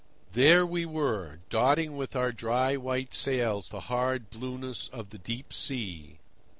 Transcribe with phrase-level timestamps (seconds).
[0.31, 5.53] There we were, dotting with our white dry sails the hard blueness of the deep
[5.53, 6.17] sea.